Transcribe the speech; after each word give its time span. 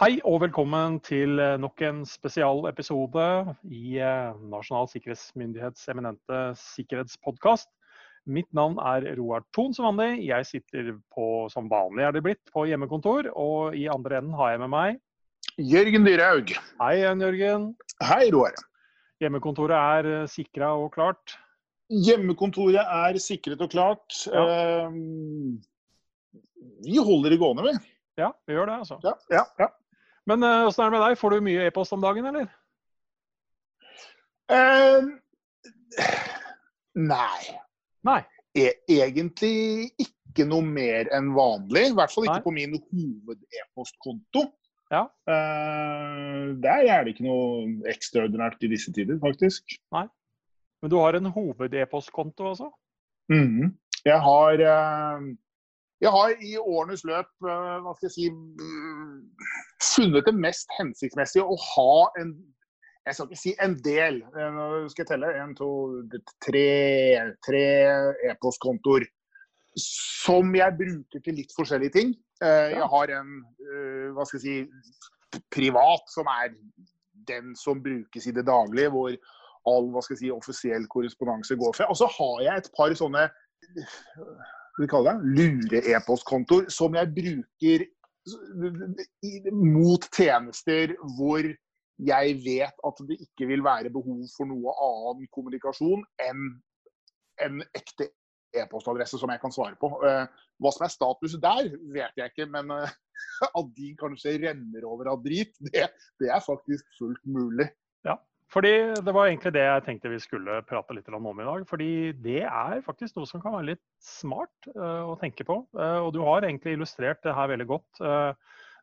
Hei 0.00 0.14
og 0.24 0.38
velkommen 0.40 0.94
til 1.04 1.36
nok 1.60 1.82
en 1.84 1.98
spesialepisode 2.08 3.24
i 3.68 3.98
eh, 4.00 4.38
Nasjonal 4.48 4.86
sikkerhetsmyndighets 4.88 5.82
eminente 5.92 6.38
sikkerhetspodkast. 6.56 7.68
Mitt 8.24 8.48
navn 8.56 8.78
er 8.80 9.04
Roar 9.18 9.44
Thon 9.52 9.74
som 9.76 9.90
vanlig. 9.90 10.22
Jeg 10.24 10.46
sitter 10.48 10.88
på, 11.12 11.26
som 11.52 11.68
vanlig 11.68 12.06
er 12.06 12.14
det 12.16 12.22
blitt, 12.24 12.40
på 12.48 12.64
hjemmekontor. 12.70 13.28
Og 13.36 13.76
i 13.76 13.90
andre 13.92 14.22
enden 14.22 14.38
har 14.38 14.54
jeg 14.54 14.62
med 14.62 14.72
meg 14.72 14.96
Jørgen 15.60 16.08
Dyrhaug. 16.08 16.54
Hei 16.80 16.94
igjen, 17.02 17.26
Jørgen. 17.26 17.66
Hei, 18.00 18.30
Roar. 18.32 18.56
Hjemmekontoret 19.20 19.76
er 19.76 20.08
eh, 20.14 20.26
sikra 20.32 20.70
og 20.80 20.94
klart? 20.96 21.36
Hjemmekontoret 21.92 22.80
er 22.80 23.20
sikret 23.20 23.60
og 23.60 23.68
klart. 23.76 24.16
Ja. 24.32 24.48
Eh, 24.48 24.88
vi 26.88 26.96
holder 26.96 27.36
det 27.36 27.42
gående, 27.44 27.68
vi. 27.68 27.76
Ja, 28.24 28.32
vi 28.48 28.56
gjør 28.56 28.72
det, 28.72 28.80
altså. 28.80 28.96
Ja, 29.04 29.14
ja, 29.36 29.44
ja. 29.60 29.68
Men 30.30 30.46
eh, 30.46 30.66
åssen 30.68 30.84
er 30.84 30.90
det 30.90 30.98
med 30.98 31.06
deg? 31.08 31.18
Får 31.18 31.34
du 31.34 31.46
mye 31.48 31.66
e-post 31.66 31.96
om 31.96 32.04
dagen, 32.04 32.28
eller? 32.30 32.46
Eh, 34.50 35.08
nei. 36.98 37.56
Nei. 38.06 38.20
E 38.58 38.70
egentlig 38.90 39.90
ikke 40.02 40.46
noe 40.50 40.66
mer 40.66 41.10
enn 41.14 41.32
vanlig. 41.34 41.90
I 41.90 41.96
hvert 41.98 42.14
fall 42.14 42.26
ikke 42.26 42.38
Nei. 42.40 42.46
på 42.46 42.54
min 42.54 42.78
hoved-e-postkonto. 42.78 44.46
Ja. 44.90 45.04
Uh, 45.30 46.56
der 46.62 46.88
er 46.90 47.04
det 47.06 47.14
ikke 47.14 47.28
noe 47.28 47.90
ekstraordinært 47.90 48.62
i 48.66 48.72
disse 48.72 48.90
tider, 48.94 49.20
faktisk. 49.22 49.76
Men 49.94 50.90
du 50.90 50.98
har 50.98 51.18
en 51.18 51.30
hoved-e-postkonto 51.30 52.50
altså? 52.54 52.72
Mhm. 53.30 53.76
Jeg 54.02 54.18
har 54.24 54.62
uh, 54.64 55.30
jeg 56.00 56.10
har 56.14 56.30
i 56.40 56.54
årenes 56.56 57.04
løp 57.04 57.28
hva 57.44 57.92
skal 57.92 58.06
jeg 58.08 58.14
si, 58.14 58.28
mm, 58.32 59.18
funnet 59.82 60.26
det 60.28 60.34
mest 60.36 60.70
hensiktsmessig 60.78 61.42
å 61.42 61.56
ha 61.74 61.92
en 62.20 62.34
jeg 63.08 63.16
skal 63.16 63.30
ikke 63.30 63.40
si 63.40 63.52
en 63.64 63.74
del. 63.80 64.18
eh, 64.36 64.50
Nå 64.52 64.64
skal 64.92 65.02
jeg 65.02 65.08
telle. 65.08 65.30
En, 65.40 65.54
to, 65.56 65.68
tre, 66.44 66.66
tre 67.42 67.62
e-postkontoer. 68.28 69.06
Som 69.80 70.52
jeg 70.54 70.76
bruker 70.76 71.22
til 71.24 71.38
litt 71.40 71.54
forskjellige 71.56 71.94
ting. 71.96 72.12
Eh, 72.44 72.76
Jeg 72.76 72.88
har 72.92 73.12
en 73.16 73.32
eh, 73.64 74.10
hva 74.14 74.26
skal 74.28 74.38
jeg 74.38 74.44
si, 74.44 75.40
privat, 75.50 76.04
som 76.12 76.28
er 76.28 76.52
den 77.26 77.56
som 77.56 77.80
brukes 77.82 78.28
i 78.28 78.34
det 78.36 78.44
daglige. 78.46 78.92
Hvor 78.92 79.16
all 79.72 79.90
hva 79.94 80.04
skal 80.04 80.18
jeg 80.18 80.26
si, 80.26 80.34
offisiell 80.36 80.86
korrespondanse 80.92 81.56
går 81.56 81.72
fra. 81.80 81.88
Og 81.88 81.98
så 81.98 82.08
har 82.20 82.36
jeg 82.50 82.62
et 82.62 82.70
par 82.76 82.92
sånne 83.00 83.30
skal 83.70 84.84
vi 84.84 84.92
kalle 84.92 85.16
det, 85.16 85.32
lure-e-postkontoer 85.40 86.68
som 86.72 86.94
jeg 86.96 87.10
bruker 87.16 87.88
mot 89.52 90.06
tjenester 90.12 90.94
hvor 91.16 91.44
jeg 92.00 92.36
vet 92.44 92.84
at 92.86 93.02
det 93.08 93.18
ikke 93.20 93.48
vil 93.50 93.64
være 93.64 93.92
behov 93.92 94.22
for 94.32 94.48
noe 94.48 94.72
annen 94.86 95.28
kommunikasjon 95.34 96.04
enn 96.24 96.46
en 97.40 97.60
ekte 97.76 98.10
e-postadresse 98.56 99.18
som 99.20 99.30
jeg 99.32 99.40
kan 99.42 99.52
svare 99.54 99.76
på. 99.80 99.92
Eh, 100.04 100.24
Hva 100.60 100.72
som 100.74 100.84
er 100.84 100.92
status 100.92 101.36
der, 101.40 101.70
vet 101.94 102.18
jeg 102.18 102.32
ikke, 102.32 102.48
men 102.52 102.72
eh, 102.74 102.96
at 103.58 103.70
de 103.76 103.92
kanskje 104.00 104.36
renner 104.42 104.86
over 104.88 105.12
av 105.12 105.22
drit, 105.24 105.54
det, 105.70 105.86
det 106.20 106.32
er 106.32 106.42
faktisk 106.44 106.84
fullt 106.98 107.22
mulig. 107.24 107.68
Fordi 108.50 108.72
Det 108.98 109.12
var 109.14 109.28
egentlig 109.28 109.52
det 109.54 109.62
jeg 109.62 109.84
tenkte 109.86 110.10
vi 110.10 110.22
skulle 110.22 110.62
prate 110.66 110.94
litt 110.96 111.08
om 111.14 111.28
i 111.30 111.46
dag. 111.46 111.66
Fordi 111.68 111.90
det 112.18 112.42
er 112.42 112.82
faktisk 112.86 113.16
noe 113.16 113.28
som 113.28 113.42
kan 113.42 113.54
være 113.54 113.72
litt 113.74 113.84
smart 114.02 114.70
uh, 114.74 115.06
å 115.12 115.18
tenke 115.20 115.46
på. 115.46 115.60
Uh, 115.76 116.00
og 116.02 116.12
du 116.16 116.20
har 116.26 116.46
egentlig 116.46 116.74
illustrert 116.74 117.22
det 117.22 117.36
her 117.36 117.52
veldig 117.52 117.68
godt. 117.70 118.02
Uh, 118.02 118.34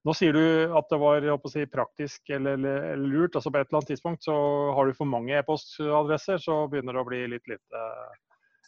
nå 0.08 0.16
sier 0.16 0.32
du 0.32 0.72
at 0.78 0.88
det 0.88 1.00
var 1.02 1.28
si, 1.52 1.66
praktisk 1.68 2.32
eller, 2.32 2.56
eller, 2.56 3.04
lurt. 3.12 3.36
altså 3.36 3.52
På 3.52 3.60
et 3.60 3.68
eller 3.68 3.82
annet 3.82 3.92
tidspunkt 3.92 4.24
så 4.24 4.38
har 4.78 4.88
du 4.88 4.96
for 4.96 5.10
mange 5.10 5.36
e-postadresser, 5.36 6.40
så 6.40 6.62
begynner 6.72 6.96
det 6.96 7.04
å 7.04 7.10
bli 7.10 7.22
litt 7.36 7.52
lite, 7.52 7.84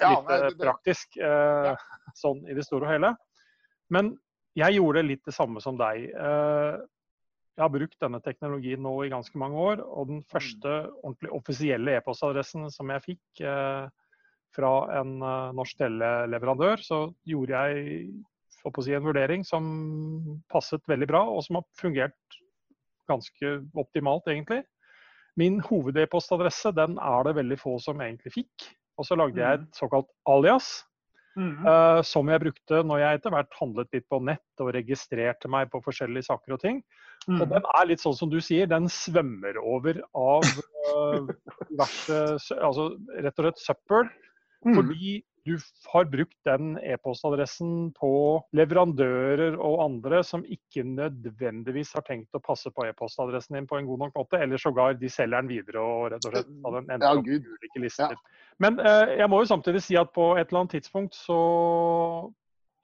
Ja, 0.01 0.17
eh, 0.19 0.25
det- 0.27 0.57
det- 0.57 0.65
praktisk. 0.65 1.15
Ja. 1.15 1.77
Sånn 2.15 2.43
i 2.49 2.53
det 2.53 2.65
store 2.65 2.87
og 2.87 2.91
hele. 2.91 3.15
Men 3.89 4.17
jeg 4.55 4.75
gjorde 4.75 5.07
litt 5.07 5.23
det 5.23 5.33
samme 5.33 5.61
som 5.61 5.77
deg. 5.77 6.11
Jeg 7.59 7.65
har 7.65 7.73
brukt 7.73 7.97
denne 7.99 8.21
teknologien 8.23 8.79
nå 8.79 8.93
i 9.03 9.09
ganske 9.11 9.35
mange 9.35 9.59
år, 9.59 9.81
og 9.83 10.05
den 10.07 10.21
første 10.31 10.77
ordentlig 11.01 11.31
offisielle 11.35 11.97
e-postadressen 11.97 12.69
som 12.71 12.93
jeg 12.93 13.03
fikk 13.03 13.41
eh, 13.43 13.89
fra 14.55 14.69
en 15.01 15.17
eh, 15.19 15.49
norsk 15.57 15.81
teleleverandør, 15.81 16.79
så 16.79 17.01
gjorde 17.27 17.59
jeg 17.59 18.07
si, 18.63 18.95
en 18.95 19.03
vurdering 19.03 19.43
som 19.43 19.67
passet 20.47 20.87
veldig 20.87 21.09
bra, 21.11 21.25
og 21.27 21.43
som 21.43 21.59
har 21.59 21.67
fungert 21.75 22.39
ganske 23.11 23.51
optimalt, 23.83 24.31
egentlig. 24.31 24.61
Min 25.35 25.59
hoved-e-postadresse 25.67 26.71
den 26.79 26.95
er 26.95 27.27
det 27.27 27.35
veldig 27.41 27.59
få 27.59 27.75
som 27.83 27.99
egentlig 27.99 28.37
fikk. 28.39 28.69
Og 28.95 29.07
så 29.07 29.19
lagde 29.19 29.43
jeg 29.43 29.59
et 29.59 29.83
såkalt 29.83 30.07
alias, 30.31 30.77
Eh, 31.39 32.01
som 32.03 32.27
jeg 32.31 32.41
brukte 32.43 32.81
når 32.83 32.99
jeg 33.03 33.19
etter 33.19 33.33
hvert 33.35 33.59
handlet 33.59 33.93
litt 33.95 34.07
på 34.11 34.19
nett 34.23 34.63
og 34.63 34.73
registrerte 34.75 35.51
meg 35.51 35.69
på 35.71 35.81
forskjellige 35.85 36.27
saker 36.27 36.57
og 36.57 36.61
ting. 36.63 36.81
Og 37.27 37.33
Mhm. 37.45 37.49
den 37.49 37.63
er 37.75 37.85
litt 37.85 37.99
sånn 38.01 38.15
som 38.15 38.29
du 38.29 38.39
sier, 38.41 38.65
den 38.67 38.87
svømmer 38.87 39.57
over 39.61 40.01
av 40.15 40.43
uh, 40.43 41.27
diverse 41.69 42.55
Altså 42.55 42.95
rett 43.21 43.39
og 43.39 43.45
slett 43.45 43.63
søppel. 43.63 44.09
Mm. 44.65 44.75
Fordi 44.75 45.23
du 45.45 45.55
har 45.93 46.07
brukt 46.11 46.37
den 46.47 46.73
e-postadressen 46.81 47.91
på 47.97 48.11
leverandører 48.55 49.57
og 49.57 49.83
andre 49.85 50.21
som 50.25 50.43
ikke 50.43 50.83
nødvendigvis 50.87 51.93
har 51.97 52.05
tenkt 52.07 52.35
å 52.35 52.41
passe 52.43 52.71
på 52.73 52.87
e-postadressen 52.87 53.57
din 53.57 53.69
på 53.69 53.79
en 53.79 53.87
god 53.89 54.05
nok 54.05 54.19
måte, 54.19 54.41
eller 54.41 54.61
sågar 54.61 54.97
de 54.99 55.11
selger 55.11 55.41
den 55.41 55.51
videre 55.51 55.83
og 55.83 56.09
rett 56.13 56.27
og 56.27 56.35
slett 56.35 56.51
har 56.65 56.77
den 56.77 56.91
ender 56.95 57.07
Ja, 57.07 57.15
opp 57.21 57.31
i 57.31 57.39
ulike 57.39 57.83
lister. 57.83 58.19
Men 58.59 58.81
eh, 58.83 59.15
jeg 59.21 59.31
må 59.31 59.41
jo 59.43 59.51
samtidig 59.53 59.83
si 59.85 59.97
at 59.99 60.11
på 60.15 60.33
et 60.35 60.49
eller 60.49 60.65
annet 60.65 60.77
tidspunkt 60.77 61.15
så 61.15 61.39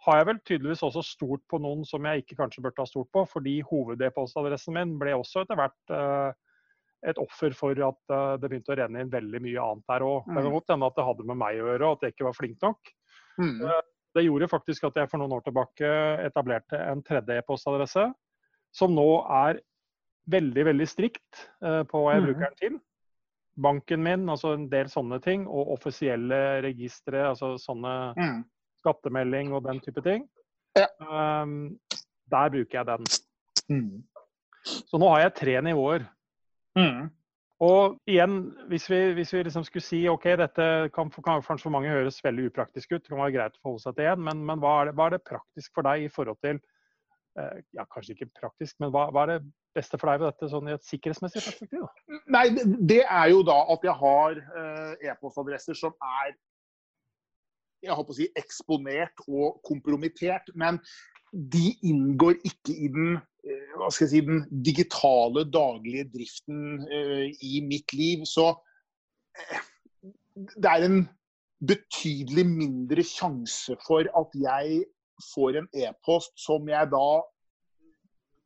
har 0.06 0.20
jeg 0.20 0.28
vel 0.30 0.42
tydeligvis 0.46 0.84
også 0.86 1.02
stort 1.06 1.44
på 1.50 1.60
noen 1.62 1.86
som 1.88 2.06
jeg 2.06 2.24
ikke 2.24 2.38
kanskje 2.40 2.62
burde 2.64 2.84
ha 2.84 2.90
stort 2.90 3.10
på, 3.14 3.26
fordi 3.30 3.60
hoved-e-postadressen 3.66 4.78
min 4.78 4.98
ble 5.02 5.16
også 5.18 5.44
etter 5.44 5.60
hvert 5.60 5.96
eh, 5.98 6.36
et 7.06 7.18
offer 7.22 7.54
for 7.54 7.72
at 7.72 8.14
eh, 8.16 8.38
det 8.42 8.50
begynte 8.50 8.74
å 8.74 8.78
renne 8.80 9.02
inn 9.04 9.12
veldig 9.14 9.42
mye 9.46 9.62
annet 9.66 9.86
der 9.92 10.06
òg. 10.06 10.26
Det 10.26 10.34
kan 10.36 10.46
Mm. 10.50 10.56
godt 10.58 10.72
hende 10.74 10.86
at 10.90 10.96
det 10.96 11.06
hadde 11.06 11.26
med 11.26 11.38
meg 11.38 11.60
å 11.62 11.68
gjøre, 11.70 11.92
at 11.92 12.02
jeg 12.02 12.14
ikke 12.16 12.26
var 12.30 12.34
flink 12.40 12.58
nok. 12.62 12.92
Mhm. 13.38 13.72
Det 14.16 14.24
gjorde 14.24 14.48
faktisk 14.48 14.84
at 14.88 14.96
jeg 14.96 15.10
for 15.12 15.18
noen 15.20 15.34
år 15.36 15.44
tilbake 15.44 15.88
etablerte 16.26 16.80
en 16.80 17.02
tredje 17.04 17.36
e-postadresse, 17.38 18.14
som 18.72 18.92
nå 18.96 19.08
er 19.30 19.60
veldig, 20.30 20.64
veldig 20.66 20.88
strikt 20.88 21.42
eh, 21.62 21.84
på 21.84 22.00
hva 22.02 22.14
jeg 22.16 22.22
Mhm. 22.24 22.28
bruker 22.34 22.50
den 22.50 22.56
til. 22.62 22.80
Banken 23.58 24.04
min, 24.04 24.26
altså 24.28 24.54
en 24.54 24.68
del 24.70 24.86
sånne 24.88 25.22
ting, 25.22 25.48
og 25.48 25.68
offisielle 25.78 26.62
registre, 26.64 27.22
altså 27.30 27.56
sånne 27.60 28.14
mm. 28.18 28.44
skattemelding 28.84 29.54
og 29.54 29.64
den 29.64 29.80
type 29.80 30.02
ting. 30.04 30.28
Ja. 30.76 30.88
Um, 31.00 31.80
der 32.30 32.50
bruker 32.50 32.84
jeg 32.84 32.86
den. 32.86 33.06
Mm. 33.70 34.04
Så 34.66 34.98
nå 35.00 35.08
har 35.10 35.22
jeg 35.22 35.36
tre 35.36 35.62
nivåer. 35.62 36.08
Mhm. 36.78 37.10
Og 37.66 37.94
igjen, 38.12 38.34
hvis 38.68 38.90
vi, 38.92 38.98
hvis 39.16 39.30
vi 39.34 39.44
liksom 39.48 39.64
skulle 39.64 39.84
si 39.86 40.02
ok, 40.12 40.26
dette 40.42 40.66
kan, 40.94 41.08
for- 41.12 41.24
kan 41.24 41.40
kanskje 41.42 41.64
for 41.64 41.72
mange 41.72 41.88
høres 41.88 42.18
veldig 42.24 42.50
upraktisk 42.50 42.92
ut, 42.92 43.02
det 43.04 43.08
kan 43.14 43.22
være 43.22 43.32
greit 43.38 43.56
å 43.56 43.62
forholde 43.64 43.84
seg 43.86 43.96
til 43.96 44.04
igjen, 44.10 44.24
men, 44.28 44.42
men 44.46 44.60
hva, 44.60 44.74
er 44.82 44.90
det, 44.90 44.96
hva 44.98 45.06
er 45.08 45.16
det 45.16 45.22
praktisk 45.30 45.72
for 45.78 45.88
deg 45.88 46.04
i 46.04 46.10
forhold 46.12 46.42
til 46.44 46.60
eh, 47.40 47.62
Ja, 47.78 47.86
kanskje 47.88 48.18
ikke 48.18 48.28
praktisk, 48.42 48.76
men 48.84 48.92
hva, 48.92 49.06
hva 49.16 49.24
er 49.24 49.32
det 49.38 49.48
beste 49.76 49.98
for 50.02 50.12
deg 50.12 50.20
ved 50.20 50.34
dette 50.34 50.50
sånn 50.52 50.68
i 50.68 50.76
et 50.76 50.84
sikkerhetsmessig 50.88 51.46
perspektiv? 51.46 51.86
Da? 51.88 52.20
Nei, 52.36 52.44
det- 52.92 53.06
er 53.08 53.32
jo 53.32 53.40
da 53.48 53.56
at 53.72 53.88
jeg 53.88 53.96
har 54.04 54.36
eh, 54.36 55.10
e-postadresser 55.14 55.80
som 55.80 55.96
er 56.04 56.36
jeg 57.86 57.94
håper 57.96 58.16
å 58.16 58.18
si 58.18 58.28
eksponert 58.40 59.22
og 59.30 59.60
kompromittert. 59.68 60.48
Men 60.58 60.80
de 61.32 61.76
inngår 61.86 62.40
ikke 62.48 62.74
i 62.74 62.88
den, 62.90 63.18
hva 63.46 63.90
skal 63.94 64.08
jeg 64.08 64.12
si, 64.14 64.22
den 64.26 64.64
digitale 64.66 65.46
daglige 65.54 66.08
driften 66.14 66.82
eh, 66.90 67.28
i 67.46 67.62
mitt 67.66 67.94
liv. 67.94 68.26
Så 68.30 68.50
eh, 69.38 69.62
det 70.56 70.72
er 70.72 70.88
en 70.88 71.04
betydelig 71.66 72.46
mindre 72.50 73.06
sjanse 73.06 73.78
for 73.86 74.08
at 74.22 74.36
jeg 74.40 74.82
får 75.34 75.62
en 75.62 75.70
e-post 75.86 76.34
som 76.42 76.68
jeg 76.70 76.92
da 76.92 77.08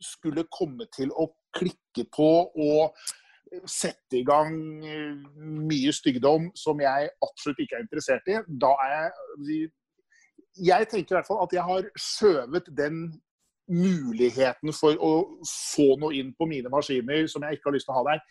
skulle 0.04 0.48
komme 0.54 0.86
til 0.96 1.12
å 1.12 1.28
klikke 1.56 2.06
på 2.14 2.30
og 2.54 3.00
sette 3.66 4.20
i 4.20 4.26
gang 4.28 4.54
eh, 4.86 5.16
mye 5.40 5.94
styggedom 5.96 6.52
som 6.60 6.82
jeg 6.84 7.10
absolutt 7.26 7.64
ikke 7.64 7.80
er 7.80 7.86
interessert 7.88 8.30
i, 8.30 8.38
da 8.62 8.76
er 8.86 8.96
jeg 8.96 9.70
Jeg 10.60 10.88
tenker 10.92 11.14
i 11.14 11.18
hvert 11.18 11.28
fall 11.28 11.44
at 11.44 11.54
jeg 11.56 11.64
har 11.64 11.90
skjøvet 11.96 12.70
den 12.78 13.02
muligheten 13.70 14.74
for 14.76 14.98
å 14.98 15.12
få 15.46 15.94
noe 16.02 16.16
inn 16.18 16.34
på 16.38 16.48
mine 16.50 16.72
maskiner 16.74 17.28
som 17.32 17.46
jeg 17.46 17.58
ikke 17.58 17.70
har 17.70 17.78
lyst 17.78 17.90
til 17.90 17.96
å 17.96 18.00
ha 18.00 18.06
der, 18.12 18.24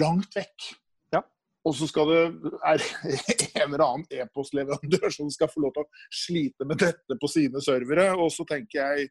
langt 0.00 0.36
vekk. 0.36 0.68
Ja. 1.14 1.22
Og 1.66 1.76
så 1.78 1.88
skal 1.90 2.10
det 2.12 2.22
er 2.70 2.86
en 3.64 3.74
eller 3.74 3.84
annen 3.86 4.06
e-postleverandør 4.12 5.10
som 5.14 5.30
skal 5.32 5.50
få 5.50 5.64
lov 5.64 5.74
til 5.76 5.84
å 5.86 6.06
slite 6.22 6.68
med 6.68 6.82
dette 6.84 7.18
på 7.20 7.30
sine 7.30 7.62
servere. 7.64 8.12
Og 8.18 8.30
så 8.34 8.46
tenker 8.48 8.80
jeg 8.80 9.10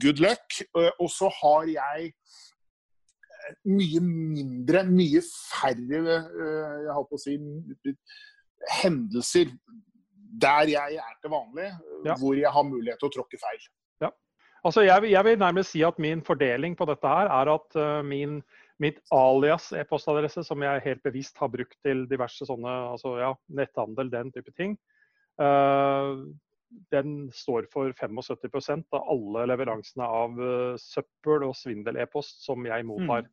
good 0.00 0.22
luck. 0.22 0.60
Og 0.98 1.08
så 1.12 1.30
har 1.42 1.70
jeg 1.72 2.12
mye 3.68 4.00
mindre, 4.00 4.84
mye 4.88 5.20
færre 5.28 5.98
jeg 6.00 6.94
holdt 6.96 7.10
på 7.10 7.18
å 7.18 7.20
si, 7.20 7.34
hendelser 8.80 9.50
der 10.40 10.70
jeg 10.72 10.98
er 10.98 11.16
til 11.22 11.32
vanlig, 11.32 11.70
ja. 12.06 12.16
hvor 12.18 12.36
jeg 12.38 12.50
har 12.50 12.66
mulighet 12.66 13.00
til 13.00 13.10
å 13.10 13.14
tråkke 13.18 13.38
feil. 13.40 13.66
Altså 14.64 14.84
jeg, 14.86 15.10
jeg, 15.10 15.24
vil 15.24 15.38
nærmest 15.38 15.74
si 15.74 15.82
at 15.84 15.98
min 16.00 16.22
fordeling 16.24 16.76
på 16.76 16.86
dette 16.88 17.08
her 17.08 17.28
er 17.28 17.50
at 17.52 17.76
uh, 17.76 18.00
min, 18.06 18.38
mitt 18.80 19.02
alias 19.12 19.72
e-postadresse, 19.76 20.44
som 20.46 20.62
jeg 20.64 20.84
helt 20.86 21.02
bevisst 21.04 21.38
har 21.38 21.52
brukt 21.52 21.76
til 21.84 22.06
diverse 22.10 22.48
sånne 22.48 22.72
altså 22.94 23.18
ja, 23.20 23.30
netthandel, 23.60 24.12
den 24.12 24.32
type 24.32 24.54
ting, 24.56 24.78
uh, 25.42 26.24
den 26.90 27.28
står 27.30 27.68
for 27.72 27.92
75% 27.92 28.96
av 28.96 29.04
alle 29.12 29.46
leveransene 29.52 30.08
av 30.22 30.40
uh, 30.40 30.80
søppel 30.80 31.44
og 31.50 31.56
svindel-e-post 31.60 32.46
som 32.48 32.64
jeg 32.66 32.88
mottar. 32.88 33.28
Mm. 33.28 33.32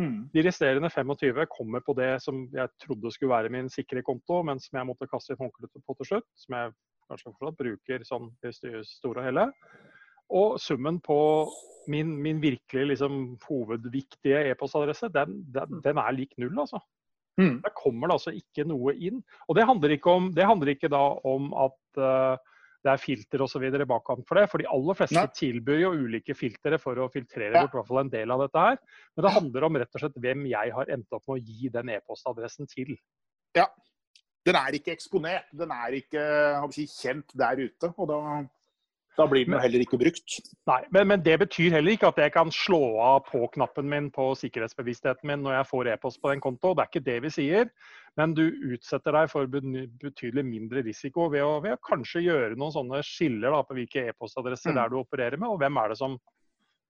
Mm. 0.00 0.20
De 0.32 0.42
resterende 0.46 0.88
25 0.90 1.44
kommer 1.52 1.84
på 1.84 1.92
det 1.98 2.14
som 2.24 2.46
jeg 2.54 2.72
trodde 2.80 3.12
skulle 3.12 3.34
være 3.34 3.52
min 3.52 3.68
sikre 3.68 4.00
konto, 4.06 4.40
men 4.48 4.62
som 4.62 4.78
jeg 4.78 4.88
måtte 4.88 5.08
kaste 5.10 5.34
et 5.34 5.42
håndkleet 5.42 5.84
på 5.84 5.96
til 5.98 6.08
slutt. 6.08 6.28
Som 6.40 6.56
jeg 6.56 6.72
kanskje 7.10 7.32
fortsatt 7.34 7.58
bruker 7.58 8.06
sånn 8.08 8.30
i 8.46 8.52
store 8.86 9.20
og 9.20 9.26
hele. 9.28 9.50
Og 10.30 10.60
summen 10.62 11.00
på 11.02 11.18
min, 11.90 12.12
min 12.22 12.40
virkelig 12.42 12.92
liksom, 12.92 13.20
hovedviktige 13.48 14.44
e-postadresse, 14.50 15.10
den, 15.14 15.40
den, 15.54 15.80
den, 15.84 15.98
er 15.98 16.16
lik 16.16 16.36
null, 16.38 16.54
altså. 16.62 16.80
Mm. 17.40 17.60
Der 17.64 17.72
kommer 17.76 18.10
det 18.10 18.18
altså 18.18 18.32
ikke 18.36 18.66
noe 18.68 18.94
inn. 18.94 19.22
Og 19.48 19.56
det 19.56 19.66
handler 19.66 19.96
ikke, 19.96 20.12
om, 20.12 20.30
det 20.36 20.46
handler 20.46 20.74
ikke 20.74 20.90
da 20.92 21.02
om 21.26 21.50
at 21.56 22.00
uh, 22.02 22.50
det 22.84 22.92
er 22.92 23.00
filter 23.00 23.44
osv. 23.44 23.64
bakkant 23.88 24.26
for 24.28 24.40
det. 24.40 24.46
For 24.52 24.62
de 24.62 24.68
aller 24.72 24.98
fleste 24.98 25.18
Nei. 25.18 25.36
tilbyr 25.36 25.82
jo 25.82 25.92
ulike 26.04 26.36
filtre 26.36 26.78
for 26.80 27.00
å 27.00 27.10
filtrere 27.12 27.52
ja. 27.52 27.64
bort 27.64 27.76
hvert 27.76 27.88
fall 27.90 28.02
en 28.04 28.12
del 28.12 28.32
av 28.34 28.44
dette 28.44 28.66
her. 28.66 28.80
Men 29.14 29.26
det 29.26 29.34
handler 29.36 29.66
om 29.66 29.80
rett 29.82 29.96
og 29.96 30.04
slett 30.04 30.20
hvem 30.24 30.46
jeg 30.50 30.74
har 30.76 30.92
endt 30.96 31.16
opp 31.16 31.24
med 31.28 31.40
å 31.40 31.44
gi 31.44 31.72
den 31.72 31.92
e-postadressen 31.96 32.70
til. 32.70 32.94
Ja. 33.56 33.68
Den 34.48 34.56
er 34.56 34.76
ikke 34.76 34.94
eksponert. 34.94 35.50
Den 35.52 35.72
er 35.74 35.98
ikke 35.98 36.22
si, 36.72 36.86
kjent 36.88 37.34
der 37.36 37.60
ute. 37.60 37.92
Og 37.92 38.08
da 38.08 38.20
da 39.20 39.26
blir 39.28 39.44
den 39.44 39.54
jo 39.56 39.60
heller 39.60 39.84
ikke 39.84 39.98
brukt. 40.00 40.36
Nei, 40.70 40.80
men, 40.94 41.08
men, 41.12 41.22
det 41.24 41.36
betyr 41.42 41.76
heller 41.76 41.94
ikke 41.94 42.10
at 42.10 42.20
jeg 42.22 42.32
kan 42.34 42.52
slå 42.54 42.80
av 43.04 43.24
på-knappen 43.28 43.88
min 43.90 44.08
på 44.14 44.30
sikkerhetsbevisstheten 44.40 45.28
min 45.28 45.44
når 45.44 45.58
jeg 45.58 45.68
får 45.70 45.90
e-post 45.94 46.20
på 46.22 46.32
den 46.32 46.42
konto. 46.44 46.72
Det 46.74 46.84
er 46.84 46.92
ikke 46.92 47.06
det 47.10 47.18
vi 47.26 47.32
sier. 47.34 47.70
Men 48.18 48.34
du 48.34 48.42
utsetter 48.72 49.14
deg 49.14 49.30
for 49.30 49.50
betydelig 49.50 50.44
mindre 50.46 50.82
risiko 50.86 51.28
ved 51.32 51.44
å, 51.46 51.52
ved 51.62 51.76
å 51.76 51.82
kanskje 51.86 52.24
gjøre 52.24 52.56
noen 52.58 52.74
sånne 52.74 53.02
skiller 53.06 53.54
da, 53.54 53.62
på 53.66 53.76
hvilke 53.78 54.08
e-postadresser 54.10 54.74
mm. 54.74 54.82
du 54.90 54.98
opererer 55.02 55.38
med, 55.38 55.52
og 55.52 55.60
hvem 55.62 55.78
er 55.82 55.92
det 55.92 56.00
som 56.00 56.16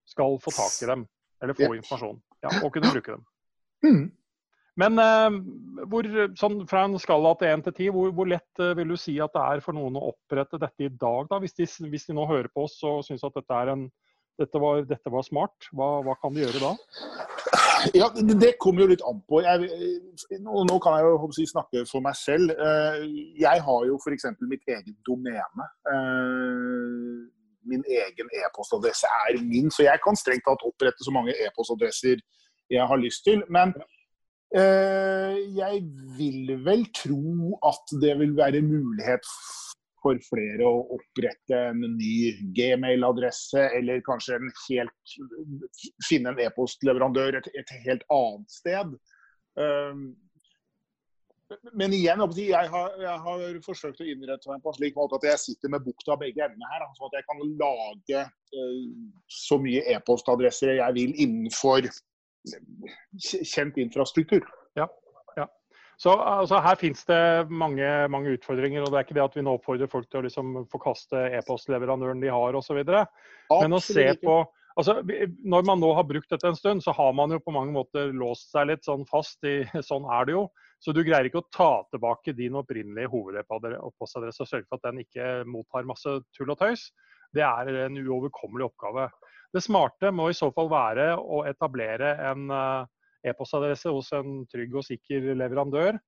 skal 0.09 0.39
få 0.43 0.55
tak 0.55 0.79
i 0.83 0.89
dem, 0.91 1.05
eller 1.43 1.59
få 1.59 1.75
informasjon. 1.77 2.23
Ja, 2.47 2.55
og 2.63 2.73
kunne 2.75 2.95
bruke 2.95 3.19
dem. 3.19 3.27
Mm. 3.85 4.03
Men 4.81 5.01
eh, 5.03 5.39
hvor, 5.91 6.07
sånn, 6.39 6.61
fra 6.71 6.85
en 6.87 6.99
skala 7.01 7.35
til 7.41 7.51
1 7.51 7.65
til 7.67 7.75
10, 7.77 7.91
hvor, 7.97 8.13
hvor, 8.17 8.29
lett 8.31 8.63
eh, 8.63 8.77
vil 8.79 8.95
du 8.95 8.99
si 9.01 9.17
at 9.23 9.35
det 9.37 9.43
er 9.43 9.65
for 9.65 9.77
noen 9.77 9.99
å 9.99 10.11
opprette 10.13 10.61
dette 10.61 10.87
i 10.87 10.93
dag? 10.93 11.29
Da? 11.31 11.41
Hvis, 11.43 11.57
de, 11.59 11.67
hvis 11.91 12.09
de 12.09 12.17
nå 12.17 12.27
hører 12.31 12.51
på 12.55 12.69
oss 12.69 12.79
og 12.89 13.03
syns 13.07 13.25
at 13.27 13.37
dette, 13.37 13.61
en, 13.75 13.89
dette, 14.41 14.63
var, 14.63 14.85
dette, 14.89 15.13
var, 15.13 15.27
smart, 15.27 15.71
hva, 15.77 15.91
hva, 16.07 16.17
kan 16.23 16.37
de 16.37 16.47
gjøre 16.47 16.63
da? 16.63 16.73
Ja, 17.97 18.11
Det, 18.13 18.37
det 18.37 18.55
kommer 18.61 18.85
jo 18.85 18.91
litt 18.93 19.05
an 19.09 19.23
på. 19.29 19.41
Jeg, 19.45 19.69
nå, 20.45 20.65
nå, 20.69 20.79
kan 20.85 20.99
jeg 20.99 21.09
jo 21.09 21.31
si, 21.33 21.47
snakke 21.49 21.85
for 21.89 22.05
meg 22.05 22.17
selv. 22.21 22.53
Eh, 22.53 23.05
jeg 23.41 23.67
har 23.67 23.87
jo 23.89 24.01
f.eks. 24.01 24.29
mitt 24.45 24.69
eget 24.69 24.97
domene. 25.09 25.69
Eh, 25.93 27.15
min 27.71 27.85
egen 27.85 28.29
e-postadresse 28.41 29.09
er 29.27 29.41
min, 29.45 29.73
så 29.73 29.85
jeg 29.85 30.01
kan 30.05 30.17
strengt 30.17 30.47
tatt 30.49 30.65
opprette 30.65 31.05
så 31.05 31.13
mange 31.15 31.37
e-postadresser 31.37 32.21
jeg 32.71 32.87
har 32.87 33.01
lyst 33.01 33.25
til. 33.27 33.43
Men 33.53 33.75
Eh, 33.77 34.00
jeg 34.51 35.77
vil 36.19 36.57
vel 36.67 36.81
tro 36.97 37.59
at 37.69 37.93
det 38.03 38.17
vil 38.19 38.33
være 38.35 38.65
mulighet 38.67 39.29
for 40.03 40.21
flere 40.25 40.67
å 40.67 40.81
opprette 40.97 41.59
en 41.71 41.85
ny 41.97 42.33
gmail-adresse, 42.57 43.69
eller 43.77 44.03
kanskje 44.07 44.39
en 44.39 44.51
helt, 44.65 45.15
finne 46.09 46.33
en 46.33 46.43
e-postleverandør 46.47 47.41
et, 47.41 47.53
et, 47.59 47.77
helt 47.85 48.05
annet 48.15 48.59
sted. 48.61 48.97
Eh, 49.61 50.03
men 51.75 51.95
igjen, 51.97 52.23
jeg 52.39 52.71
har, 52.73 52.93
jeg 53.03 53.23
har, 53.25 53.57
forsøkt 53.65 54.03
å 54.03 54.07
innrette 54.07 54.51
meg 54.53 54.63
på 54.63 54.71
en 54.71 54.77
slik 54.77 54.99
måte 54.99 55.19
at 55.19 55.27
jeg 55.33 55.43
sitter 55.45 55.73
med 55.75 55.83
bukta 55.83 56.15
av 56.15 56.21
begge 56.23 56.45
endene 56.47 56.69
her. 56.71 56.85
sånn 56.95 57.11
at 57.11 57.19
jeg 57.19 57.27
kan 57.27 57.43
lage 57.65 58.23
eh, 58.23 58.85
så 59.41 59.59
mye 59.63 59.83
e-postadresser 59.97 60.79
jeg 60.79 60.99
vil 60.99 61.17
innenfor 61.27 61.91
kjent 63.21 63.79
infrastruktur. 63.81 64.47
Ja, 64.79 64.87
ja. 65.37 65.47
Så 66.01 66.15
altså, 66.17 66.61
Her 66.65 66.79
finnes 66.81 67.05
det 67.09 67.51
mange, 67.51 67.89
mange, 68.09 68.37
utfordringer. 68.39 68.83
og 68.83 68.93
Det 68.93 69.01
er 69.01 69.09
ikke 69.09 69.19
det 69.19 69.27
at 69.27 69.37
vi 69.37 69.45
nå 69.45 69.59
oppfordrer 69.59 69.91
folk 69.91 70.09
til 70.09 70.23
å 70.23 70.25
liksom, 70.29 70.55
forkaste 70.73 71.27
e-postleverandøren 71.37 72.23
de 72.23 72.33
har 72.33 72.57
osv. 72.57 72.81
Men 72.81 73.77
å 73.77 73.83
se 73.85 74.07
på 74.23 74.39
altså, 74.77 75.01
Når 75.45 75.69
man 75.69 75.83
nå 75.83 75.93
har 75.99 76.09
brukt 76.09 76.31
dette 76.33 76.49
en 76.49 76.57
stund, 76.57 76.83
så 76.85 76.95
har 76.97 77.13
man 77.13 77.35
jo 77.35 77.43
på 77.45 77.55
mange 77.55 77.75
måter 77.77 78.15
låst 78.17 78.55
seg 78.55 78.71
litt 78.71 78.89
sånn 78.89 79.05
fast 79.11 79.45
i 79.45 79.61
Sånn 79.91 80.09
er 80.09 80.29
det 80.29 80.39
jo. 80.39 80.49
Så 80.81 80.95
du 80.97 81.03
greier 81.05 81.29
ikke 81.29 81.43
å 81.43 81.51
ta 81.53 81.73
tilbake 81.93 82.33
din 82.33 82.57
opprinnelige 82.57 83.11
hovedoppholdsadresse 83.13 84.47
og 84.47 84.49
sørge 84.49 84.69
for 84.71 84.81
at 84.81 84.87
den 84.89 85.03
ikke 85.05 85.43
mottar 85.45 85.85
masse 85.85 86.15
tull 86.33 86.55
og 86.55 86.63
tøys. 86.63 86.89
Det 87.37 87.45
er 87.45 87.69
en 87.85 87.99
uoverkommelig 88.01 88.71
oppgave. 88.71 89.11
Det 89.51 89.63
smarte 89.65 90.13
må 90.15 90.29
i 90.31 90.37
så 90.37 90.51
fall 90.55 90.71
være 90.71 91.13
å 91.19 91.43
etablere 91.51 92.15
en 92.31 92.51
eh, 92.55 93.31
e-postadresse 93.31 93.91
hos 93.91 94.13
en 94.17 94.45
trygg 94.51 94.77
og 94.79 94.87
sikker 94.87 95.33
leverandør, 95.39 95.99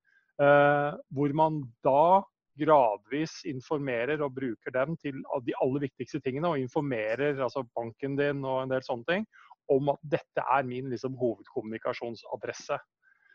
eh, 0.43 0.91
hvor 1.11 1.35
man 1.37 1.59
da 1.85 2.23
gradvis 2.61 3.41
informerer 3.49 4.21
og 4.23 4.35
bruker 4.37 4.75
den 4.75 4.97
til 5.01 5.23
de 5.47 5.55
aller 5.65 5.87
viktigste 5.89 6.21
tingene. 6.23 6.53
Og 6.53 6.63
informerer 6.63 7.41
altså 7.41 7.65
banken 7.75 8.17
din 8.19 8.45
og 8.45 8.63
en 8.63 8.75
del 8.75 8.85
sånne 8.87 9.09
ting 9.09 9.29
om 9.73 9.93
at 9.95 10.03
dette 10.15 10.43
er 10.43 10.67
min 10.69 10.91
liksom, 10.93 11.17
hovedkommunikasjonsadresse. 11.19 12.79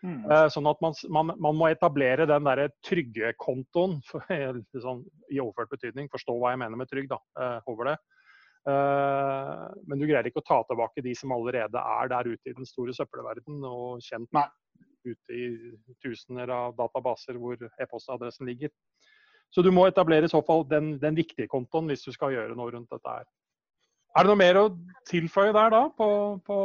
Mm. 0.05 0.27
Eh, 0.29 0.47
sånn 0.53 0.69
at 0.69 0.79
man, 0.83 0.93
man, 1.11 1.33
man, 1.41 1.57
må 1.57 1.67
etablere 1.71 2.27
den 2.29 2.45
der 2.47 2.67
trygge 2.85 3.33
kontoen, 3.41 3.97
liksom, 4.29 5.03
i 5.33 5.41
overført 5.41 5.73
betydning. 5.73 6.07
Forstå 6.13 6.37
hva 6.37 6.53
jeg 6.53 6.63
mener 6.63 6.79
med 6.79 6.91
trygg, 6.91 7.09
da, 7.11 7.19
over 7.67 7.91
det. 7.91 7.97
Eh, 8.67 9.65
men 9.87 9.99
du 9.99 10.05
greier 10.07 10.27
ikke 10.27 10.41
å 10.43 10.47
ta 10.47 10.59
tilbake 10.67 11.03
de 11.05 11.13
som 11.15 11.31
allerede 11.31 11.79
er 11.79 12.09
der 12.11 12.31
ute 12.33 12.51
i 12.51 12.55
den 12.57 12.67
store 12.67 12.95
søppelverden 12.95 13.61
og 13.67 14.03
kjent 14.03 14.27
Nei. 14.35 14.47
ute 15.07 15.37
i 15.37 15.45
tusener 16.03 16.51
av 16.51 16.75
databaser 16.75 17.39
hvor 17.39 17.61
e-postadressen 17.69 18.49
ligger. 18.49 18.73
Så 19.55 19.63
du 19.63 19.71
må 19.71 19.85
etablere 19.87 20.27
i 20.27 20.31
så 20.31 20.41
fall 20.43 20.65
den, 20.67 20.97
den 20.99 21.15
viktige 21.15 21.47
kontoen 21.47 21.87
hvis 21.87 22.03
du 22.03 22.11
skal 22.11 22.35
gjøre 22.35 22.57
noe 22.59 22.73
rundt 22.73 22.91
dette 22.91 23.13
her. 23.19 23.29
Er 24.17 24.25
det 24.25 24.33
noe 24.33 24.41
mer 24.41 24.59
å 24.59 24.65
tilføye 25.07 25.53
der 25.55 25.71
da, 25.71 25.81
på, 25.95 26.09
på 26.43 26.57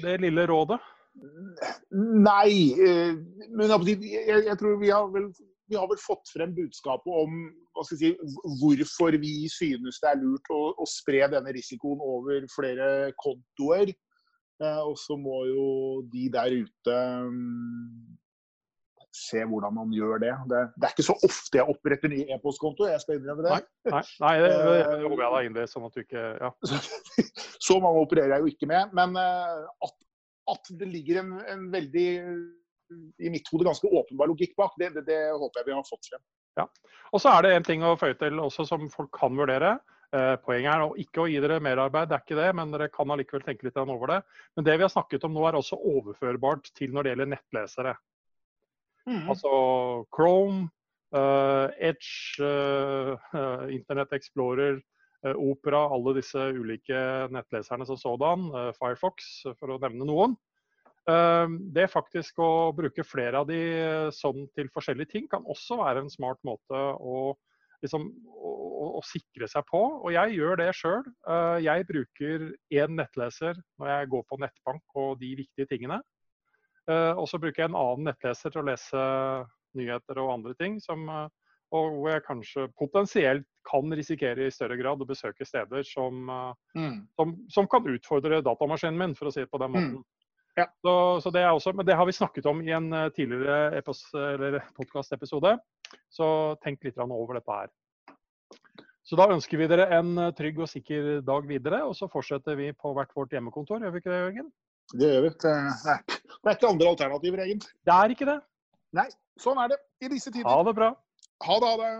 det 0.00 0.16
lille 0.24 0.46
rådet? 0.48 0.78
Nei, 1.90 2.70
eh, 2.80 3.16
men 3.50 3.72
jeg, 3.74 3.98
jeg, 4.46 4.56
tror 4.56 4.80
vi 4.80 4.92
har 4.94 5.08
vel 5.12 5.28
vi 5.70 5.78
har 5.78 5.88
vel 5.90 6.00
fått 6.02 6.30
frem 6.34 6.52
budskapet 6.56 7.10
om 7.22 7.42
si, 7.86 8.12
hvorfor 8.60 9.16
vi 9.22 9.34
synes 9.52 10.00
det 10.02 10.12
er 10.12 10.22
lurt 10.22 10.50
å, 10.52 10.62
å, 10.74 10.86
spre 10.88 11.22
denne 11.32 11.54
risikoen 11.54 12.02
over 12.02 12.46
flere 12.52 12.88
kontoer. 13.20 13.92
Eh, 14.60 14.80
og 14.82 14.98
så 15.00 15.16
må 15.16 15.44
jo 15.48 15.68
de 16.12 16.26
der 16.32 16.56
ute 16.60 16.96
um, 17.24 18.10
se 19.16 19.40
hvordan 19.46 19.74
man 19.78 19.94
gjør 19.94 20.20
det. 20.22 20.34
det. 20.50 20.64
det. 20.74 20.88
er 20.88 20.94
ikke 20.94 21.06
så 21.06 21.16
ofte 21.16 21.60
jeg 21.60 21.72
oppretter 21.72 22.12
ny 22.12 22.20
e-postkonto, 22.28 22.88
jeg 22.90 23.00
skal 23.02 23.18
innrømme 23.18 23.46
det. 23.46 23.56
Nei, 23.56 23.94
nei, 23.94 24.04
nei 24.26 24.34
det, 24.42 24.52
det 24.52 25.00
håper 25.06 25.24
jeg 25.24 25.32
da 25.32 25.60
det, 25.60 25.66
sånn 25.72 25.88
at 25.88 25.96
du 25.96 26.04
ikke 26.04 26.26
ja. 26.36 26.52
Så 27.70 27.80
mange 27.82 28.04
opererer 28.04 28.36
jeg 28.36 28.44
jo 28.44 28.54
ikke 28.54 28.70
med. 28.70 28.94
Men 28.96 29.16
uh, 29.18 29.66
at, 29.86 29.96
at, 30.56 30.72
det 30.82 30.90
ligger 30.90 31.22
en, 31.22 31.36
en 31.54 31.68
veldig 31.72 32.08
i 33.18 33.30
mitt 33.30 33.48
hode 33.52 33.66
ganske 33.68 33.88
åpenbar 33.88 34.30
logikk 34.30 34.56
bak. 34.58 34.74
Det, 34.80 34.90
det, 34.96 35.06
det, 35.08 35.20
håper 35.32 35.62
jeg 35.62 35.70
vi 35.70 35.76
har 35.76 35.86
fått 35.88 36.10
frem. 36.10 36.22
Ja. 36.58 36.66
Og 37.14 37.22
så 37.22 37.32
er 37.32 37.46
det 37.46 37.54
en 37.54 37.66
ting 37.66 37.84
å 37.86 37.96
føye 38.00 38.18
til 38.18 38.40
også 38.42 38.66
som 38.68 38.90
folk 38.92 39.12
kan 39.16 39.38
vurdere. 39.38 39.78
Eh, 40.10 40.34
poenget 40.42 40.72
er 40.72 40.82
å 40.82 40.94
ikke 40.98 41.22
å 41.22 41.28
gi 41.30 41.38
dere 41.38 41.60
merarbeid, 41.62 42.08
det 42.10 42.16
er 42.16 42.22
ikke 42.24 42.38
det, 42.40 42.48
men 42.58 42.72
dere 42.74 42.88
kan 42.90 43.12
allikevel 43.14 43.44
tenke 43.46 43.68
litt 43.68 43.78
over 43.78 44.10
det. 44.10 44.20
Men 44.58 44.66
det 44.66 44.74
vi 44.76 44.86
har 44.86 44.90
snakket 44.90 45.26
om 45.26 45.36
nå 45.36 45.44
er 45.46 45.58
også 45.58 45.78
overførbart 45.78 46.72
til 46.74 46.94
når 46.94 47.06
det 47.06 47.12
gjelder 47.12 47.30
nettlesere. 47.36 47.94
Mm. 49.06 49.24
Altså 49.30 49.52
Chrome, 50.14 50.66
eh, 51.14 51.66
Edge, 51.90 52.42
eh, 52.42 53.66
Internett 53.76 54.12
Explorer, 54.18 54.80
uh, 55.26 55.36
Opera, 55.36 55.84
alle 55.92 56.16
disse 56.16 56.42
ulike 56.56 57.00
nettleserne 57.30 57.86
som 57.86 57.98
sådan, 58.00 58.46
Firefox 58.78 59.42
for 59.60 59.74
å 59.74 59.80
nevne 59.82 60.06
noen. 60.08 60.36
Ehm, 61.10 61.56
det 61.74 61.90
faktisk 61.90 62.40
å 62.42 62.70
bruke 62.76 63.04
flere 63.06 63.40
av 63.40 63.48
de 63.48 63.60
sånn 64.14 64.46
til 64.56 64.70
forskjellige 64.74 65.14
ting 65.14 65.28
kan 65.30 65.46
også 65.48 65.80
være 65.80 66.04
en 66.04 66.12
smart 66.12 66.40
måte 66.46 66.76
å 66.76 67.32
liksom, 67.84 68.06
å, 68.36 68.52
å, 69.00 69.02
sikre 69.06 69.48
seg 69.50 69.64
på. 69.70 69.80
Og 70.04 70.12
jeg 70.14 70.36
gjør 70.36 70.60
det 70.60 70.70
sjøl. 70.76 71.04
Jeg 71.64 71.88
bruker 71.88 72.48
én 72.76 72.96
nettleser 72.98 73.60
når 73.80 73.92
jeg 73.94 74.10
går 74.14 74.26
på 74.28 74.40
nettbank 74.42 75.00
og 75.00 75.14
de 75.22 75.34
viktige 75.38 75.70
tingene. 75.70 76.00
Og 76.90 77.24
så 77.30 77.38
bruker 77.40 77.62
jeg 77.62 77.70
en 77.70 77.78
annen 77.78 78.10
nettleser 78.10 78.52
til 78.52 78.62
å 78.62 78.68
lese 78.68 79.04
nyheter 79.78 80.20
og 80.20 80.34
andre 80.34 80.52
ting. 80.60 80.76
Som, 80.84 81.08
og 81.08 81.96
hvor 81.96 82.12
jeg 82.12 82.26
kanskje 82.26 82.68
potensielt 82.76 83.48
kan 83.68 83.92
risikere 83.96 84.48
i 84.48 84.52
større 84.52 84.76
grad 84.80 85.00
å 85.00 85.08
besøke 85.08 85.46
steder 85.46 85.84
som, 85.86 86.28
mm. 86.76 86.96
som, 87.16 87.36
som 87.52 87.68
kan 87.70 87.86
utfordre 87.88 88.42
datamaskinen 88.44 88.98
min, 89.00 89.16
for 89.16 89.30
å 89.30 89.34
si 89.34 89.44
det 89.44 89.52
på 89.52 89.60
den 89.62 89.72
måten. 89.72 90.00
Mm. 90.00 90.19
Ja. 90.60 90.68
Så, 90.84 90.94
så, 91.24 91.32
det 91.34 91.42
er 91.42 91.50
også, 91.50 91.72
men 91.76 91.88
det 91.88 91.96
har 91.98 92.08
vi 92.08 92.16
snakket 92.16 92.46
om 92.50 92.62
i 92.62 92.72
en 92.76 92.92
tidligere 93.16 94.62
podkastepisode. 94.76 95.56
Så 96.12 96.26
tenk 96.62 96.84
litt 96.86 97.00
over 97.00 97.38
dette 97.40 97.60
her. 97.62 97.70
Så 99.10 99.16
da 99.18 99.26
ønsker 99.32 99.58
vi 99.58 99.66
dere 99.66 99.88
en 99.96 100.12
eh, 100.22 100.32
trygg 100.38 100.60
og 100.62 100.68
sikker 100.70 101.16
dag 101.26 101.46
videre, 101.48 101.80
og 101.88 101.96
så 101.98 102.06
fortsetter 102.12 102.54
vi 102.58 102.68
på 102.70 102.92
hvert 102.94 103.10
vårt 103.16 103.32
hjemmekontor. 103.34 103.82
Gjør 103.82 103.94
vi 103.94 104.02
ikke 104.02 104.12
det, 104.12 104.20
Jørgen? 104.20 104.50
Det 104.92 105.08
gjør 105.08 105.24
vi. 105.24 105.30
Det 105.42 105.54
er, 105.56 106.00
det 106.06 106.52
er 106.52 106.58
ikke 106.58 106.70
andre 106.70 106.90
alternativer, 106.92 107.42
egentlig. 107.42 107.72
Det 107.88 107.96
er 107.96 108.14
ikke 108.14 108.28
det. 108.28 108.38
Nei, 109.00 109.06
sånn 109.42 109.58
er 109.62 109.72
det 109.72 109.80
i 110.06 110.12
disse 110.12 110.30
tider. 110.30 110.46
Ha 110.46 110.62
det 110.68 110.76
bra. 110.78 110.92
Ha 111.48 111.58
det. 111.64 111.72
Ha 111.72 111.80
det. 111.82 111.90